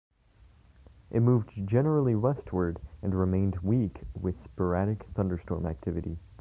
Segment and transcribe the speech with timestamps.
[1.11, 6.17] It moved generally westward, and remained weak with sporadic thunderstorm activity.